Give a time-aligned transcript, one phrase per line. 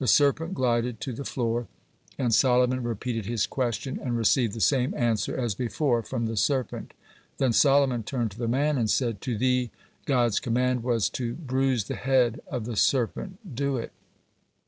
[0.00, 1.68] The serpent glided to the floor,
[2.18, 6.92] and Solomon repeated his question, and received the same answer as before from the serpent.
[7.38, 9.70] Then Solomon turned to the man and said: "To thee
[10.06, 13.92] God's command was to bruise the head of the serpent do it!"